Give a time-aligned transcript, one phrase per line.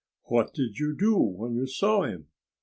[0.23, 2.25] What did you do when you saw him?"